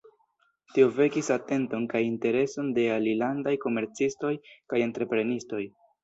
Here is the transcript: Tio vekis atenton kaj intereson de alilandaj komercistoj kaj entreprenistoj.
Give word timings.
Tio 0.75 0.85
vekis 0.99 1.27
atenton 1.33 1.83
kaj 1.91 1.99
intereson 2.05 2.71
de 2.77 2.85
alilandaj 2.93 3.53
komercistoj 3.65 4.31
kaj 4.73 4.81
entreprenistoj. 4.87 5.61